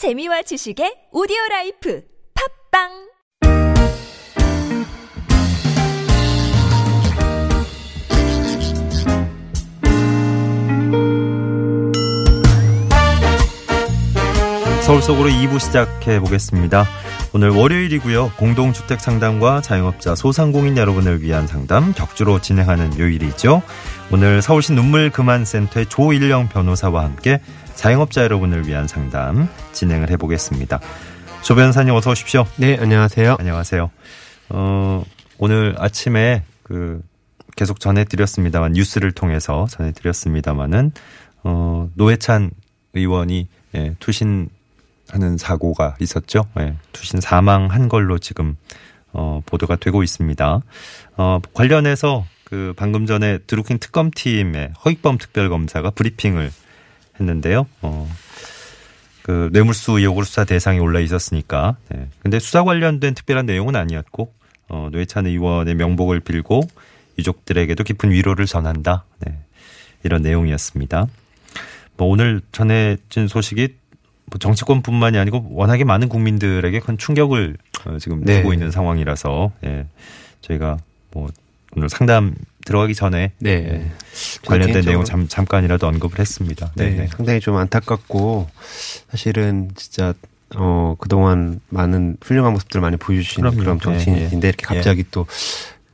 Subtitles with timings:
[0.00, 2.00] 재미와 지식의 오디오 라이프
[2.72, 2.88] 팟빵
[14.80, 16.86] 서울 속으로 2부 시작해 보겠습니다.
[17.34, 18.32] 오늘 월요일이고요.
[18.38, 23.62] 공동주택 상담과 자영업자 소상공인 여러분을 위한 상담 격주로 진행하는 요일이죠.
[24.10, 27.40] 오늘 서울시 눈물 그만 센터의 조일영 변호사와 함께
[27.80, 30.80] 자영업자 여러분을 위한 상담 진행을 해 보겠습니다.
[31.42, 32.46] 조 변호사님 어서 오십시오.
[32.56, 33.36] 네, 안녕하세요.
[33.38, 33.90] 안녕하세요.
[34.50, 35.02] 어,
[35.38, 37.00] 오늘 아침에 그
[37.56, 40.92] 계속 전해드렸습니다만 뉴스를 통해서 전해드렸습니다만은
[41.42, 42.50] 어, 노회찬
[42.92, 46.44] 의원이 예, 투신하는 사고가 있었죠.
[46.58, 48.58] 예, 투신 사망한 걸로 지금
[49.14, 50.60] 어, 보도가 되고 있습니다.
[51.16, 56.50] 어, 관련해서 그 방금 전에 드루킹 특검팀의 허익범 특별검사가 브리핑을
[57.20, 57.66] 했는데요.
[57.82, 58.10] 어,
[59.22, 61.76] 그 뇌물수 의혹으로 수사 대상에 올라 있었으니까.
[61.88, 62.08] 네.
[62.20, 64.32] 근데 수사 관련된 특별한 내용은 아니었고
[64.68, 66.62] 어, 노회찬 의원의 명복을 빌고
[67.18, 69.04] 유족들에게도 깊은 위로를 전한다.
[69.20, 69.38] 네.
[70.02, 71.06] 이런 내용이었습니다.
[71.96, 73.76] 뭐 오늘 전해진 소식이
[74.26, 78.38] 뭐 정치권뿐만이 아니고 워낙에 많은 국민들에게 큰 충격을 어, 지금 네.
[78.38, 79.86] 주고 있는 상황이라서 예.
[80.40, 80.78] 저희가
[81.12, 81.28] 뭐
[81.76, 83.50] 오늘 상담 들어가기 전에 네.
[83.50, 83.90] 예.
[84.44, 86.72] 관련된 내용 잠, 잠깐이라도 언급을 했습니다.
[86.74, 87.06] 네, 네.
[87.08, 88.48] 상당히 좀 안타깝고
[89.10, 90.14] 사실은 진짜
[90.56, 92.96] 어 그동안 많은 훌륭한 모습들 많이
[93.50, 93.56] 그럼요.
[93.60, 94.48] 그런 정치인인데 예, 예.
[94.48, 95.26] 이렇게 갑자기 또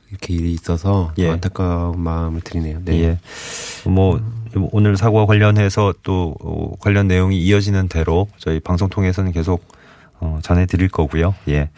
[0.09, 1.29] 이렇게 일이 있어서 좀 예.
[1.29, 2.81] 안타까운 마음을 드리네요.
[2.83, 3.03] 네.
[3.03, 3.19] 예.
[3.89, 4.19] 뭐
[4.71, 9.63] 오늘 사고와 관련해서 또 어, 관련 내용이 이어지는 대로 저희 방송 통해서는 계속
[10.19, 11.35] 어, 전해드릴 거고요.
[11.49, 11.69] 예.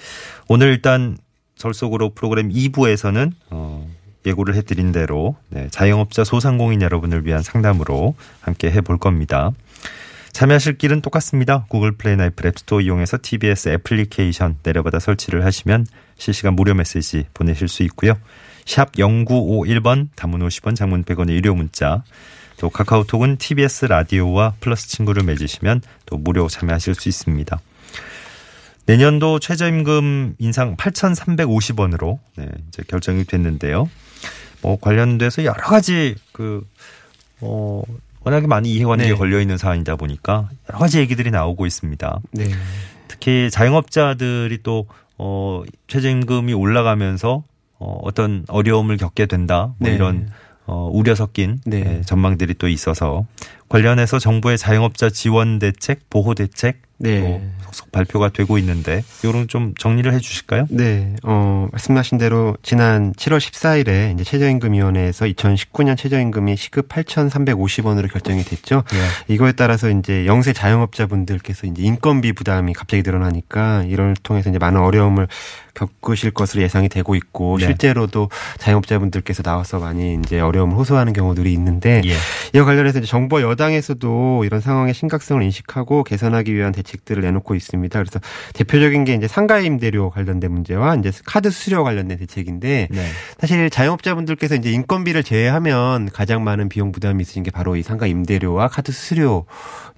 [0.48, 1.18] 오늘 일단
[1.60, 3.86] 서울 속으로 프로그램 2부에서는 어,
[4.26, 9.52] 예고를 해드린 대로 네, 자영업자 소상공인 여러분을 위한 상담으로 함께 해볼 겁니다.
[10.32, 11.66] 참여하실 길은 똑같습니다.
[11.68, 15.86] 구글 플레이나 애플 앱스토어 이용해서 TBS 애플리케이션 내려받아 설치를 하시면
[16.18, 18.14] 실시간 무료 메시지 보내실 수 있고요.
[18.66, 22.04] 샵 0951번 단문 50원 장문 100원의 유료 문자
[22.56, 27.60] 또 카카오톡은 TBS 라디오와 플러스 친구를 맺으시면 또 무료 참여하실 수 있습니다.
[28.90, 33.88] 내년도 최저임금 인상 8,350원으로 네, 이제 결정이 됐는데요.
[34.64, 36.66] 뭐 관련돼서 여러 가지 그
[37.40, 37.84] 어,
[38.22, 39.16] 워낙에 많은 이해관계가 네.
[39.16, 42.20] 걸려 있는 사안이다 보니까 여러 가지 얘기들이 나오고 있습니다.
[42.32, 42.50] 네.
[43.08, 44.88] 특히 자영업자들이 또
[45.20, 47.44] 어, 최저임금이 올라가면서
[47.78, 49.76] 어, 어떤 어려움을 겪게 된다.
[49.78, 49.94] 뭐 네.
[49.94, 50.32] 이런
[50.66, 51.98] 어, 우려 섞인 네.
[52.00, 53.28] 예, 전망들이 또 있어서
[53.70, 57.22] 관련해서 정부의 자영업자 지원 대책, 보호 대책 네.
[57.22, 60.66] 또 속속 발표가 되고 있는데 이런 좀 정리를 해 주실까요?
[60.70, 68.44] 네, 어, 말씀하신 대로 지난 7월 14일에 이제 최저임금 위원회에서 2019년 최저임금이 시급 8,350원으로 결정이
[68.44, 68.84] 됐죠.
[68.94, 69.34] 예.
[69.34, 75.28] 이거에 따라서 이제 영세 자영업자분들께서 이제 인건비 부담이 갑자기 늘어나니까 이를 통해서 이제 많은 어려움을
[75.80, 77.68] 겪으실 것으로 예상이 되고 있고 네.
[77.68, 82.14] 실제로도 자영업자분들께서 나와서 많이 이제 어려움을 호소하는 경우들이 있는데 예.
[82.54, 88.00] 이와 관련해서 이제 정부 여당에서도 이런 상황의 심각성을 인식하고 개선하기 위한 대책들을 내놓고 있습니다.
[88.00, 88.20] 그래서
[88.54, 93.06] 대표적인 게 이제 상가 임대료 관련된 문제와 이제 카드 수수료 관련된 대책인데 네.
[93.40, 98.68] 사실 자영업자분들께서 이제 인건비를 제외하면 가장 많은 비용 부담이 있으신 게 바로 이 상가 임대료와
[98.68, 99.46] 카드 수수료인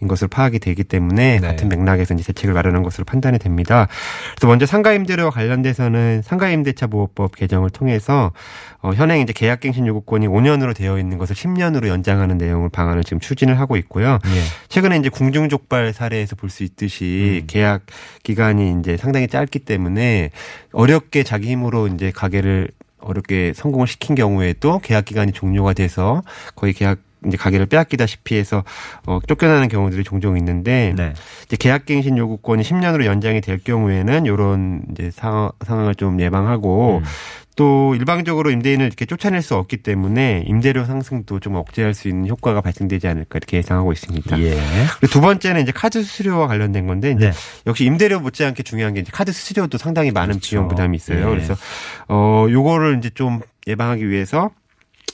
[0.08, 1.48] 것으로 파악이 되기 때문에 네.
[1.48, 3.88] 같은 맥락에서 이제 대책을 마련한 것으로 판단이 됩니다.
[4.36, 8.32] 그래서 먼저 상가 임대료와 관련 돼서는 상가 임대차 보호법 개정을 통해서
[8.82, 13.60] 어, 현행 이제 계약갱신 요구권이 5년으로 되어 있는 것을 10년으로 연장하는 내용을 방안을 지금 추진을
[13.60, 14.20] 하고 있고요.
[14.26, 14.42] 예.
[14.70, 17.48] 최근에 이제 궁중족발 사례에서 볼 수 있듯이 음.
[17.48, 17.84] 계약
[18.24, 20.32] 기간이 이제 상당히 짧기 때문에
[20.74, 22.68] 어렵게 자기 힘으로 이제 가게를
[23.00, 26.22] 어렵게 성공을 시킨 경우에도 계약 기간이 종료가 돼서
[26.56, 28.64] 거의 계약 이제 가게를 빼앗기다시피 해서
[29.06, 31.14] 어 쫓겨나는 경우들이 종종 있는데 네.
[31.46, 37.04] 이제 계약갱신 요구권이 10년으로 연장이 될 경우에는 요런 이제 상황, 상황을 좀 예방하고 음.
[37.56, 42.62] 또 일방적으로 임대인을 이렇게 쫓아낼 수 없기 때문에 임대료 상승도 좀 억제할 수 있는 효과가
[42.62, 44.40] 발생되지 않을까 이렇게 예상하고 있습니다.
[44.40, 44.56] 예.
[45.00, 47.34] 그리고 두 번째는 이제 카드 수수료와 관련된 건데 이제 네.
[47.68, 50.50] 역시 임대료 못지않게 중요한 게 이제 카드 수수료도 상당히 많은 그렇죠.
[50.50, 51.20] 비용 부담이 있어요.
[51.20, 51.30] 예.
[51.30, 51.56] 그래서
[52.08, 54.50] 어 요거를 이제 좀 예방하기 위해서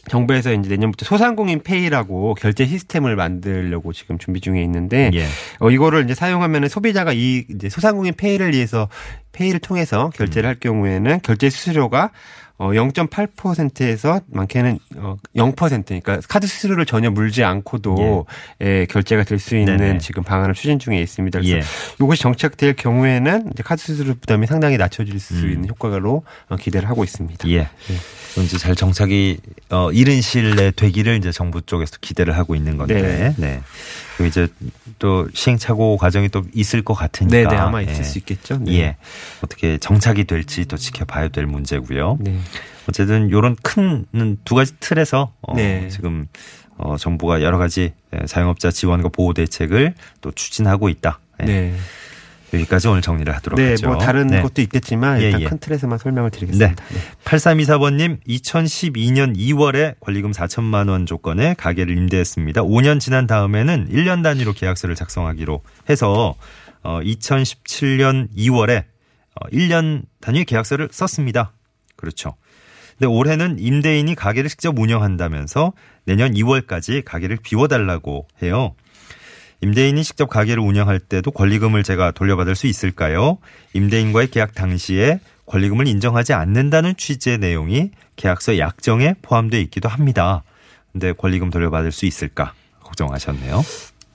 [0.10, 5.26] 정부에서 이제 내년부터 소상공인 페이라고 결제 시스템을 만들려고 지금 준비 중에 있는데 예.
[5.60, 8.90] 어 이거를 이제 사용하면은 소비자가 이 이제 소상공인 페이를 위해서
[9.32, 12.12] 페이를 통해서 결제를 할 경우에는 결제 수수료가
[12.60, 18.26] 어 0.8%에서 많게는 어 0%그러니까 카드 수수료를 전혀 물지 않고도
[18.62, 20.00] 예, 결제가 될 수 있는 네네.
[20.00, 21.40] 지금 방안을 추진 중에 있습니다.
[21.40, 21.62] 그래서 예.
[22.02, 25.52] 이것이 정착될 경우에는 이제 카드 수수료 부담이 상당히 낮춰질 수 음.
[25.52, 27.48] 있는 효과로 어, 기대를 하고 있습니다.
[27.50, 27.70] 예.
[28.36, 29.38] 또 이제 잘 정착이
[29.70, 33.02] 어 이른 시일 내에 되기를 이제 정부 쪽에서 기대를 하고 있는 건데.
[33.02, 33.34] 네.
[33.38, 33.62] 네.
[34.16, 34.48] 그리고 이제
[35.00, 37.36] 또 시행착오 과정이 또 있을 것 같으니까.
[37.36, 37.86] 네, 네 아마 예.
[37.86, 38.58] 있을 수 있겠죠.
[38.60, 38.80] 네.
[38.80, 38.96] 예.
[39.42, 42.18] 어떻게 정착이 될지 또 지켜봐야 될 문제고요.
[42.20, 42.40] 네.
[42.88, 44.06] 어쨌든 요런 큰
[44.46, 45.90] 두 가지 틀에서 어 네.
[45.90, 46.28] 지금
[46.78, 51.20] 어 정부가 여러 가지 예, 자영업자 지원과 보호 대책을 또 추진하고 있다.
[51.42, 51.46] 예.
[51.46, 51.76] 네.
[52.54, 53.88] 여기까지 오늘 정리를 하도록 네, 하죠.
[53.88, 54.42] 뭐 다른 네.
[54.42, 55.50] 것도 있겠지만 일단 예, 예.
[55.50, 56.82] 큰 틀에서만 설명을 드리겠습니다.
[56.86, 57.00] 네.
[57.26, 62.62] 8324번님 2012년 2월에 권리금 4천만 원 조건에 가게를 임대했습니다.
[62.62, 66.36] 5년 지난 다음에는 1년 단위로 계약서를 작성하기로 해서
[66.84, 68.86] 어 2017년 2월에
[69.36, 71.52] 어 1년 단위 계약서를 썼습니다.
[71.98, 72.36] 그렇죠.
[72.98, 75.74] 근데 올해는 임대인이 가게를 직접 운영한다면서
[76.06, 78.74] 내년 2월까지 가게를 비워달라고 해요.
[79.62, 83.38] 임대인이 직접 가게를 운영할 때도 권리금을 제가 돌려받을 수 있을까요?
[83.74, 90.44] 임대인과의 계약 당시에 권리금을 인정하지 않는다는 취지의 내용이 계약서 약정에 포함되어 있기도 합니다.
[90.92, 93.62] 근데 권리금 돌려받을 수 있을까 걱정하셨네요.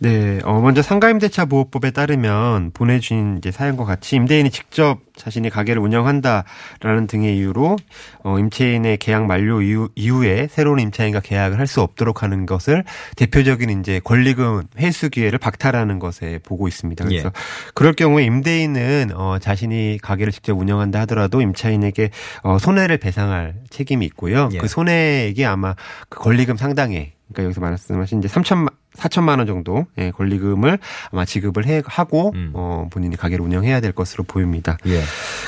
[0.02, 7.06] 네, 어, 먼저 상가임대차 보호법에 따르면 보내주신 이제 사연과 같이 임대인이 직접 자신이 가게를 운영한다라는
[7.06, 7.76] 등의 이유로
[8.24, 12.82] 어, 임차인의 계약 만료 이후, 이후에 새로운 임차인과 계약을 할 수 없도록 하는 것을
[13.16, 17.04] 대표적인 이제 권리금 회수 기회를 박탈하는 것에 보고 있습니다.
[17.04, 17.32] 그래서 예.
[17.72, 22.10] 그럴 경우에 임대인은 어, 자신이 가게를 직접 운영한다 하더라도 임차인에게
[22.42, 24.48] 어, 손해를 배상할 책임이 있고요.
[24.52, 24.58] 예.
[24.58, 25.76] 그 손해액이 아마
[26.08, 30.78] 그 권리금 상당액 그러니까 여기서 말씀하신 이제 3천만 4천만 원 정도 의 권리금을
[31.10, 32.50] 아마 지급을 해 하고 음.
[32.54, 34.76] 어 본인이 가게를 운영해야 될 것으로 보입니다.
[34.86, 35.02] 예.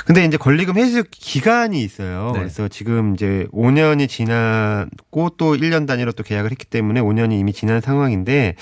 [0.07, 2.33] 근데 이제 권리금 회수 기간이 있어요.
[2.35, 2.41] 네.
[2.41, 7.81] 그래서 지금 이제 5년이 지났고 또 1년 단위로 또 계약을 했기 때문에 5년이 이미 지난
[7.81, 8.55] 상황인데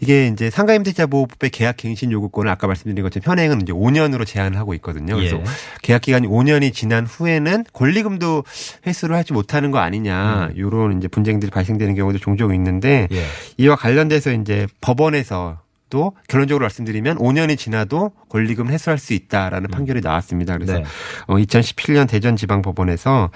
[0.00, 4.58] 이게 이제 상가 임대차 보호법의 계약 갱신 요구권을 아까 말씀드린 것처럼 현행은 이제 5년으로 제한을
[4.58, 5.16] 하고 있거든요.
[5.16, 5.44] 그래서 예.
[5.82, 8.44] 계약 기간이 5년이 지난 후에는 권리금도
[8.86, 10.50] 회수를 하지 못하는 거 아니냐.
[10.56, 13.24] 요런 이제 분쟁들이 발생되는 경우도 종종 있는데 예.
[13.58, 15.58] 이와 관련돼서 이제 법원에서
[15.92, 20.54] 또 결론적으로 말씀드리면 5년이 지나도 권리금 회수할 수 있다라는 판결이 나왔습니다.
[20.54, 20.84] 그래서 네.
[21.26, 23.30] 어 2017년 대전지방법원에서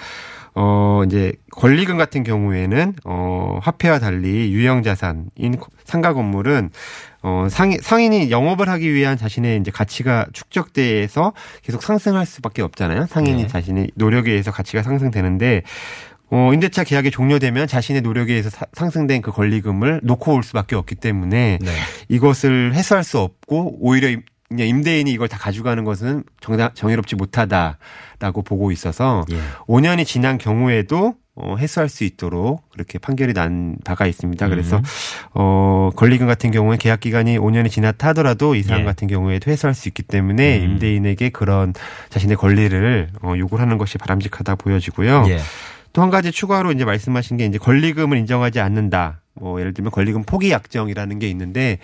[0.54, 6.70] 어 이제 권리금 같은 경우에는 어 화폐와 달리 유형 자산인 상가 건물은
[7.22, 13.04] 어 상인 상인이 영업을 하기 위한 자신의 이제 가치가 축적돼서 계속 상승할 수밖에 없잖아요.
[13.04, 13.48] 상인이 네.
[13.48, 15.62] 자신의 노력에 의해서 가치가 상승되는데
[16.30, 20.96] 어, 임대차 계약이 종료되면 자신의 노력에 의해서 사- 상승된 그 권리금을 놓고 올 수밖에 없기
[20.96, 21.70] 때문에 네.
[22.08, 28.70] 이것을 해소할 수 없고 오히려 임- 임대인이 이걸 다 가져가는 것은 정당, 정의롭지 못하다라고 보고
[28.72, 29.38] 있어서 예.
[29.68, 34.48] 5년이 지난 경우에도 어, 해소할 수 있도록 그렇게 판결이 난 바가 있습니다.
[34.48, 34.82] 그래서 음.
[35.34, 38.84] 어, 권리금 같은 경우에 계약 기간이 5년이 지났다 하더라도 이 사람 예.
[38.84, 40.64] 같은 경우에도 해소할 수 있기 때문에 음.
[40.64, 41.74] 임대인에게 그런
[42.08, 45.24] 자신의 권리를 어, 요구를 하는 것이 바람직하다 보여지고요.
[45.28, 45.38] 예.
[45.96, 49.22] 또 한 가지 추가로 이제 말씀하신 게 이제 권리금을 인정하지 않는다.
[49.32, 51.78] 뭐 예를 들면 권리금 포기 약정이라는 게 있는데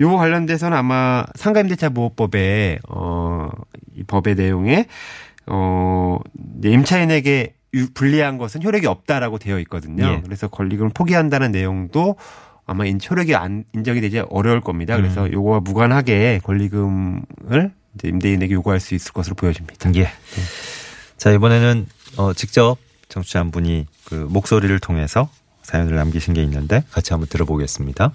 [0.00, 4.86] 요거 관련돼서는 아마 상가임대차 보호법에 어이 법의 내용에
[5.46, 6.18] 어
[6.64, 10.06] 임차인에게 유- 불리한 것은 효력이 없다라고 되어 있거든요.
[10.06, 10.22] 예.
[10.24, 12.16] 그래서 권리금을 포기한다는 내용도
[12.64, 14.96] 아마 인- 효력이 안, 인정이 되지 어려울 겁니다.
[14.96, 15.32] 그래서 음.
[15.32, 17.70] 요거와 무관하게 권리금을
[18.02, 19.90] 임대인에게 요구할 수 있을 것으로 보여집니다.
[19.96, 20.08] 예.
[21.18, 22.78] 자, 이번에는 어, 직접
[23.12, 25.28] 청취자 한 분이 그 목소리를 통해서
[25.62, 28.12] 사연을 남기신 게 있는데 같이 한번 들어보겠습니다.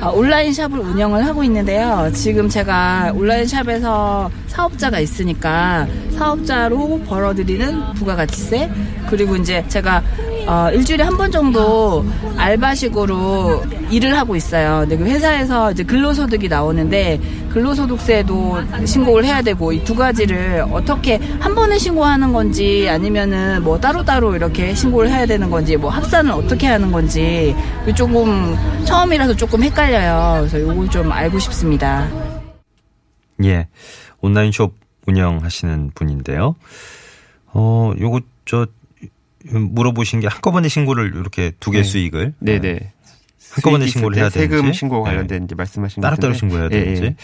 [0.00, 2.10] 아, 온라인 샵을 운영을 하고 있는데요.
[2.14, 8.70] 지금 제가 온라인 샵에서 사업자가 있으니까 사업자로 벌어들이는 부가가치세
[9.10, 10.02] 그리고 이제 제가
[10.46, 12.04] 어, 일주일에 한 번 정도
[12.36, 14.80] 알바식으로 일을 하고 있어요.
[14.80, 17.18] 근데 그 회사에서 이제 근로소득이 나오는데
[17.50, 24.34] 근로소득세도 신고를 해야 되고 이 두 가지를 어떻게 한 번에 신고하는 건지 아니면은 뭐 따로따로
[24.34, 27.54] 이렇게 신고를 해야 되는 건지 뭐 합산을 어떻게 하는 건지
[27.94, 30.38] 조금 처음이라서 조금 헷갈려요.
[30.48, 32.08] 그래서 요걸 좀 알고 싶습니다.
[33.44, 33.68] 예.
[34.20, 34.74] 온라인 숍
[35.06, 36.54] 운영하시는 분인데요.
[37.52, 38.66] 어, 요거 저
[39.50, 41.84] 물어보신 게 한꺼번에 신고를 이렇게 두개 네.
[41.84, 42.92] 수익을 네 네.
[43.50, 44.78] 한꺼번에 수익이 신고를 있을 해야 때 세금 되는지?
[44.78, 45.02] 신고 네.
[45.10, 46.34] 관련된 이제 말씀하신 것 따로따로.
[46.34, 47.02] 신고해야 예, 되는지.
[47.04, 47.16] 예.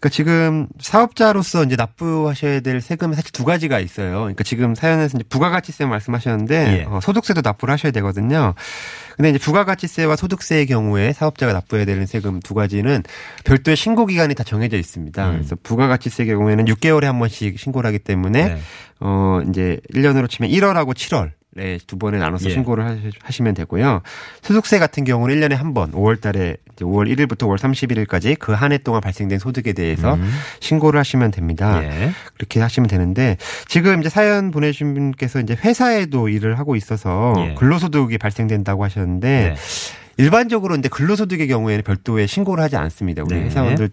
[0.00, 4.20] 그러니까 지금 사업자로서 이제 납부하셔야 될 세금이 사실 두 가지가 있어요.
[4.20, 6.84] 그러니까 지금 사연에서 이제 부가가치세 말씀하셨는데 예.
[6.88, 8.54] 어, 소득세도 납부를 하셔야 되거든요.
[9.16, 13.02] 근데 이제 부가가치세와 소득세의 경우에 사업자가 납부해야 되는 세금 두 가지는
[13.44, 15.28] 별도의 신고 기간이 다 정해져 있습니다.
[15.28, 15.32] 음.
[15.34, 18.60] 그래서 부가가치세 경우에는 6개월에 한 번씩 신고를 하기 때문에 네.
[19.00, 22.54] 어 이제 1년으로 치면 1월하고 7월 네, 두 번에 나눠서 예.
[22.54, 24.02] 신고를 하시- 하시면 되고요.
[24.40, 28.70] 소득세 같은 경우는 1년에 한 번, 5월 달에 이제 5월 1일부터 5월 31일까지 그 한
[28.70, 30.30] 해 동안 발생된 소득에 대해서 음.
[30.60, 31.82] 신고를 하시면 됩니다.
[31.82, 32.12] 예.
[32.34, 37.54] 그렇게 하시면 되는데 지금 이제 사연 보내주신 분께서 이제 회사에도 일을 하고 있어서 예.
[37.54, 39.54] 근로소득이 발생된다고 하셨는데 네.
[40.18, 43.22] 일반적으로 이제 근로소득의 경우에는 별도의 신고를 하지 않습니다.
[43.24, 43.44] 우리 네.
[43.46, 43.90] 회사원들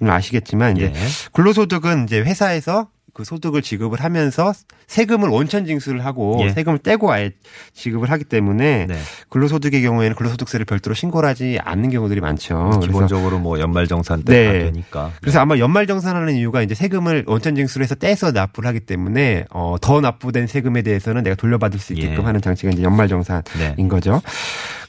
[0.00, 1.00] 아시겠지만 이제 예.
[1.32, 4.52] 근로소득은 이제 회사에서 그 소득을 지급을 하면서
[4.88, 6.50] 세금을 원천 징수를 하고 예.
[6.50, 7.30] 세금을 떼고 아예
[7.72, 8.94] 지급을 하기 때문에 네.
[9.30, 12.78] 근로소득의 경우에는 근로소득세를 별도로 신고를 하지 않는 경우들이 많죠.
[12.82, 14.58] 기본적으로 뭐 연말정산 때 네.
[14.58, 15.12] 다 되니까.
[15.22, 20.02] 그래서 아마 연말정산하는 이유가 이제 세금을 원천 징수를 해서 떼서 납부를 하기 때문에 어, 더
[20.02, 22.26] 납부된 세금에 대해서는 내가 돌려받을 수 있게끔 예.
[22.26, 23.42] 하는 장치가 이제 연말정산인
[23.78, 23.88] 네.
[23.88, 24.20] 거죠.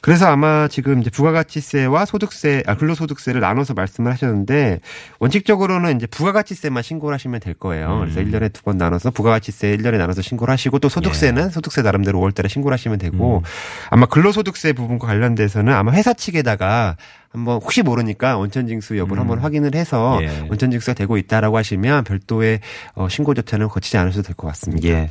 [0.00, 4.80] 그래서 아마 지금 이제 부가가치세와 소득세, 아, 근로소득세를 나눠서 말씀을 하셨는데
[5.18, 8.02] 원칙적으로는 이제 부가가치세만 신고를 하시면 될 거예요.
[8.02, 8.10] 음.
[8.24, 11.50] 그래서 1년에 두 번 나눠서 부가가치세 1년에 나눠서 신고를 하시고 또 소득세는 예.
[11.50, 13.42] 소득세 나름대로 5월 달에 신고를 하시면 되고 음.
[13.90, 16.96] 아마 근로소득세 부분과 관련돼서는 아마 회사 측에다가
[17.30, 19.22] 한번 혹시 모르니까 원천징수 여부를 음.
[19.22, 20.46] 한번 확인을 해서 예.
[20.48, 22.60] 원천징수가 되고 있다라고 하시면 별도의
[22.94, 24.88] 어, 신고 절차는 거치지 않으셔도 될 것 같습니다.
[24.88, 25.10] 예.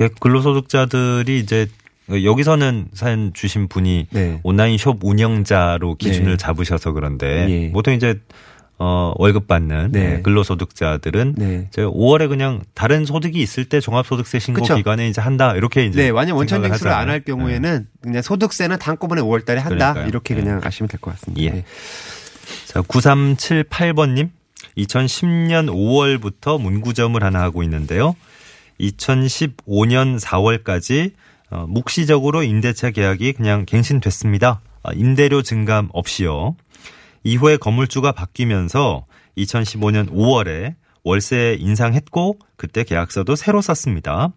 [0.00, 1.66] 예, 근로소득자들이 이제
[2.10, 4.40] 여기서는 사연 주신 분이 네.
[4.42, 6.36] 온라인 숍 운영자로 기준을 네.
[6.36, 7.72] 잡으셔서 그런데 예.
[7.72, 8.20] 보통 이제
[8.78, 10.08] 어 월급 받는 네.
[10.16, 11.66] 네, 근로소득자들은 네.
[11.68, 14.74] 이제 5월에 그냥 다른 소득이 있을 때 종합소득세 신고 그쵸.
[14.74, 17.08] 기간에 이제 한다 이렇게 이제 네, 완전 생각을 원천 징수를 안.
[17.08, 19.92] 할 경우에는 그냥 소득세는 한꺼번에 5월 달에 한다.
[19.92, 20.08] 그러니까요.
[20.08, 20.42] 이렇게 네.
[20.42, 21.40] 그냥 아시면 될 것 같습니다.
[21.42, 21.50] 예.
[21.50, 21.64] 네.
[22.66, 24.30] 자, 9378번님.
[24.76, 28.16] 2010년 5월부터 문구점을 하나 하고 있는데요.
[28.80, 31.12] 2015년 4월까지
[31.50, 34.60] 어, 묵시적으로 임대차 계약이 그냥 갱신됐습니다.
[34.82, 36.56] 아, 임대료 증감 없이요.
[37.24, 44.32] 이후에 건물주가 바뀌면서 2015년 5월에 월세 인상했고 그때 계약서도 새로 썼습니다.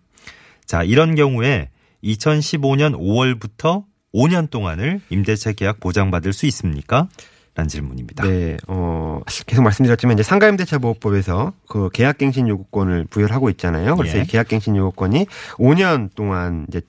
[0.66, 1.70] 자, 이런 경우에
[2.04, 7.08] 2015년 5월부터 5년 동안을 임대차 계약 보장받을 수 있습니까?
[7.56, 8.24] 라는 질문입니다.
[8.24, 13.96] 네, 어, 계속 말씀드렸지만 이제 상가임대차 보호법에서 그 계약갱신 요구권을 부여를 하고 있잖아요.
[13.96, 14.22] 그래서 예.
[14.22, 16.82] 이 계약갱신 요구권이 5년 동안 이제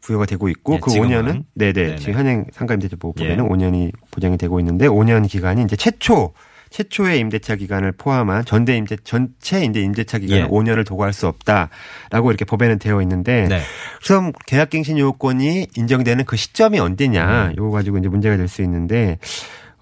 [0.00, 1.10] 부여가 되고 있고 예, 그 지금은.
[1.10, 1.96] 5년은 네네 네네.
[1.96, 3.48] 지금 현행 상가 임대차 보호 법에는 예.
[3.48, 6.32] 5년이 보장이 되고 있는데 5년 기간이 이제 최초
[6.70, 10.48] 최초의 임대차 기간을 포함한 전대 임대 전체 임대 임대차 기간을 예.
[10.48, 13.60] 5년을 도구할 수 없다라고 이렇게 법에는 되어 있는데 네.
[14.06, 17.54] 그럼 계약갱신 요건이 인정되는 그 시점이 언제냐 음.
[17.56, 19.18] 요거 가지고 이제 문제가 될 수 있는데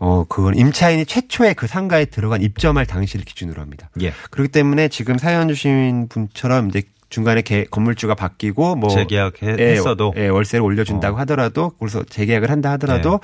[0.01, 3.91] 어 그건 임차인이 최초에 그 상가에 들어간 입점할 당시를 기준으로 합니다.
[4.01, 4.13] 예.
[4.31, 10.29] 그렇기 때문에 지금 사연 주신 분처럼 이제 중간에 개, 건물주가 바뀌고 뭐 재계약했어도 예, 예,
[10.29, 11.21] 월세를 올려준다고 어.
[11.21, 13.21] 하더라도 그래서 재계약을 한다 하더라도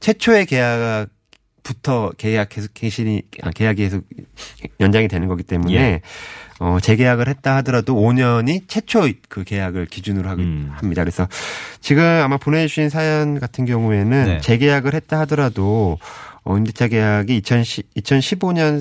[0.00, 1.06] 최초의 계약
[1.62, 4.04] 부터 계약 계속 갱신이 아, 계약이 계속
[4.80, 6.00] 연장이 되는 거기 때문에 예.
[6.60, 10.70] 어, 재계약을 했다 하더라도 5년이 최초 그 계약을 기준으로 하기, 음.
[10.72, 11.02] 합니다.
[11.02, 11.28] 그래서
[11.80, 14.40] 지금 아마 보내주신 사연 같은 경우에는 네.
[14.40, 15.98] 재계약을 했다 하더라도
[16.42, 18.80] 어, 임대차 계약이 2010, 2015년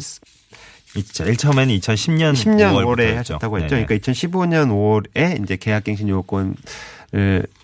[0.95, 1.25] 있죠.
[1.25, 3.69] 1처음에는 2010년 10년 5월부터 5월에 하셨다고 했죠.
[3.69, 6.55] 그러니까 2015년 5월에 이제 계약갱신 요건을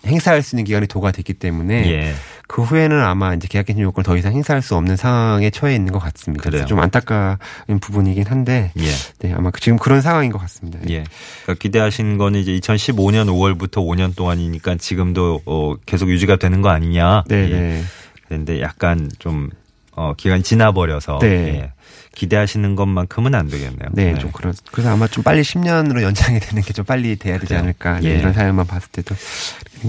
[0.06, 2.14] 행사할 수 있는 기간이 도가 됐기 때문에 예.
[2.46, 5.98] 그 후에는 아마 이제 계약갱신 요건을 더 이상 행사할 수 없는 상황에 처해 있는 것
[5.98, 6.50] 같습니다.
[6.50, 6.66] 그래요.
[6.66, 7.38] 좀 안타까운
[7.80, 8.90] 부분이긴 한데 예.
[9.20, 10.78] 네, 아마 지금 그런 상황인 것 같습니다.
[10.90, 11.04] 예.
[11.42, 17.24] 그러니까 기대하신 거는 이제 2015년 5월부터 5년 동안이니까 지금도 어, 계속 유지가 되는 거 아니냐.
[17.28, 17.48] 네, 예.
[17.48, 17.82] 네.
[18.26, 19.50] 그런데 약간 좀
[19.96, 21.28] 어, 기간이 지나버려서 네.
[21.28, 21.72] 예.
[22.14, 23.88] 기대하시는 것만큼은 안 되겠네요.
[23.92, 24.54] 네, 좀 그런.
[24.70, 27.60] 그래서 아마 좀 빨리 10년으로 연장이 되는 게 좀 빨리 돼야 되지 그래요.
[27.62, 28.00] 않을까.
[28.00, 28.18] 네, 예.
[28.18, 29.14] 이런 사연만 봤을 때도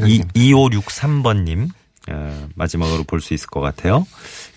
[0.06, 0.30] 이, 듭니다.
[0.34, 1.70] 2563번님,
[2.10, 4.06] 어, 마지막으로 볼 수 있을 것 같아요.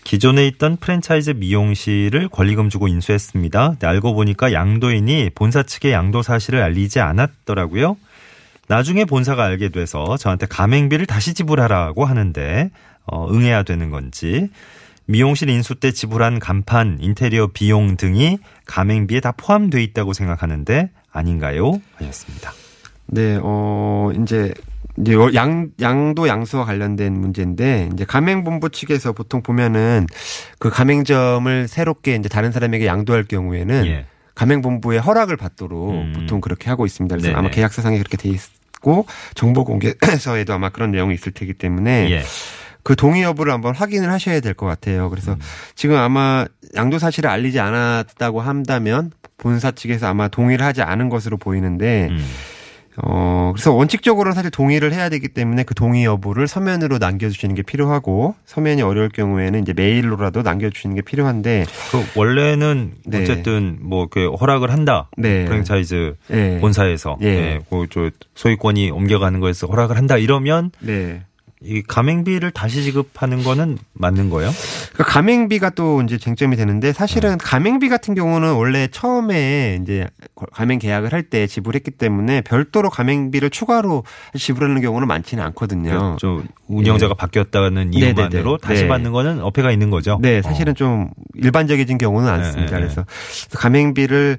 [0.05, 3.77] 기존에 있던 프랜차이즈 미용실을 권리금 주고 인수했습니다.
[3.83, 7.97] 알고 보니까 양도인이 본사 측에 양도 사실을 알리지 않았더라고요.
[8.69, 12.71] 나중에 본사가 알게 돼서 저한테 가맹비를 다시 지불하라고 하는데
[13.07, 14.49] 어, 응해야 되는 건지
[15.09, 21.81] 미용실 인수 때 지불한 간판, 인테리어 비용 등이 가맹비에 다 포함돼 있다고 생각하는데 아닌가요?
[21.95, 22.53] 하셨습니다.
[23.07, 24.53] 네, 어, 이제,
[24.99, 30.07] 이제 양, 양도 양수와 관련된 문제인데, 이제 가맹본부 측에서 보통 보면은
[30.59, 34.05] 그 가맹점을 새롭게 이제 다른 사람에게 양도할 경우에는 예.
[34.35, 36.13] 가맹본부의 허락을 받도록 음.
[36.15, 37.17] 보통 그렇게 하고 있습니다.
[37.17, 37.39] 그래서 네네.
[37.39, 42.23] 아마 계약서상에 그렇게 돼 있고, 정보 공개서에도 아마 그런 내용이 있을 테기 때문에, 예.
[42.83, 45.11] 그 동의 여부를 한번 확인을 하셔야 될 것 같아요.
[45.11, 45.39] 그래서 음.
[45.75, 52.09] 지금 아마 양도 사실을 알리지 않았다고 한다면 본사 측에서 아마 동의를 하지 않은 것으로 보이는데
[52.11, 52.25] 음.
[53.01, 58.35] 어, 그래서 원칙적으로는 사실 동의를 해야 되기 때문에 그 동의 여부를 서면으로 남겨주시는 게 필요하고
[58.45, 63.23] 서면이 어려울 경우에는 이제 메일로라도 남겨주시는 게 필요한데 그 원래는 네.
[63.23, 65.09] 어쨌든 뭐 그 허락을 한다.
[65.17, 65.45] 네.
[65.45, 66.59] 프랜차이즈 네.
[66.59, 67.27] 본사에서 예.
[67.27, 67.61] 예.
[67.71, 71.23] 그저 소유권이 옮겨가는 거에서 허락을 한다 이러면 네.
[71.63, 74.51] 이 가맹비를 다시 지급하는 거는 맞는 거예요?
[74.95, 80.07] 그 가맹비가 또 이제 쟁점이 되는데 사실은 가맹비 같은 경우는 원래 처음에 이제
[80.53, 84.05] 가맹 계약을 할 때 지불했기 때문에 별도로 가맹비를 추가로
[84.37, 86.17] 지불하는 경우는 많지는 않거든요.
[86.19, 87.99] 좀 운영자가 바뀌었다는 예.
[88.01, 88.21] 네네네.
[88.23, 88.89] 이유만으로 다시 네.
[88.89, 90.19] 받는 거는 어폐가 있는 거죠.
[90.23, 92.71] 네, 사실은 좀 일반적인 경우는 않습니다.
[92.77, 93.05] 네, 네, 그래서
[93.59, 94.39] 가맹비를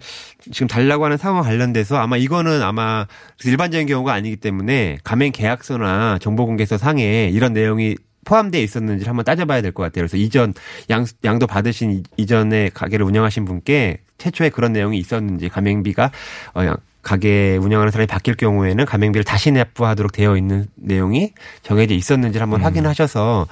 [0.52, 3.06] 지금 달라고 하는 상황 관련돼서 아마 이거는 아마
[3.44, 9.62] 일반적인 경우가 아니기 때문에 가맹 계약서나 정보공개서 상에 이런 내용이 포함되어 있었는지 를 한번 따져봐야
[9.62, 10.04] 될 것 같아요.
[10.04, 10.54] 그래서 이전
[10.90, 16.12] 양, 양도 받으신 이- 이전에 가게를 운영하신 분께 최초에 그런 내용이 있었는지 가맹비가
[16.56, 21.32] 어, 양- 가게 운영하는 사람이 바뀔 경우에는 가맹비를 다시 납부하도록 되어 있는 내용이
[21.64, 23.48] 정해져 있었는지를 한번 확인하셔서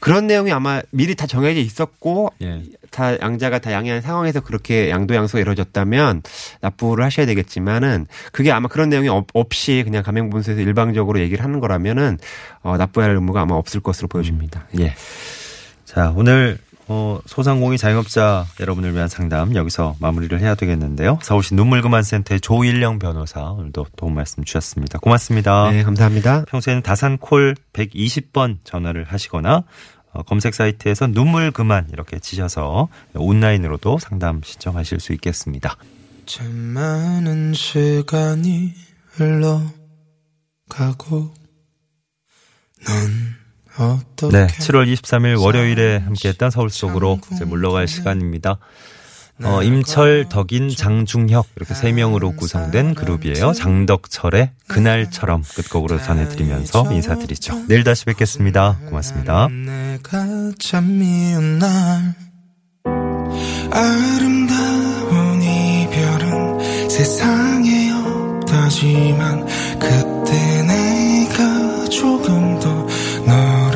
[0.00, 2.62] 그런 내용이 아마 미리 다 정해져 있었고 예.
[2.90, 6.22] 다 양자가 다 양해한 상황에서 그렇게 양도 양수가 이루어졌다면
[6.60, 12.18] 납부를 하셔야 되겠지만은 그게 아마 그런 내용이 없- 없이 그냥 가맹본사에서 일방적으로 얘기를 하는 거라면은
[12.62, 14.66] 어, 납부해야 할 의무가 아마 없을 것으로 보여집니다.
[14.78, 14.94] 예.
[15.86, 16.58] 자, 오늘
[16.92, 21.20] 어, 소상공인 자영업자 여러분을 위한 상담 여기서 마무리를 해야 되겠는데요.
[21.22, 24.98] 서울시 눈물그만센터의 조일령 변호사 오늘도 도움 말씀 주셨습니다.
[24.98, 25.70] 고맙습니다.
[25.70, 26.46] 네, 감사합니다.
[26.46, 29.62] 평소에는 다산콜 120번 전화를 하시거나
[30.12, 35.76] 어, 검색 사이트에서 눈물 그만 이렇게 치셔서 온라인으로도 상담 신청하실 수 있겠습니다.
[36.26, 38.74] 참 많은 시간이
[39.12, 39.70] 흘러가고
[42.84, 43.39] 넌
[44.30, 48.58] 네, 7월 23일 월요일에 함께했던 서울 속으로 이제 물러갈 시간입니다.
[49.42, 53.52] 어, 임철, 덕인, 장중혁 이렇게 세 명으로 구성된 그룹이에요.
[53.54, 57.64] 장덕철의 그날처럼 끝곡으로 전해드리면서 인사드리죠.
[57.66, 58.78] 내일 다시 뵙겠습니다.
[58.86, 59.48] 고맙습니다.
[59.48, 60.26] 내가
[60.58, 62.14] 참 미운 날
[63.70, 69.46] 아름다운 이별은 세상에 없다지만
[69.78, 72.86] 그때 내가 조금 더
[73.26, 73.69] 나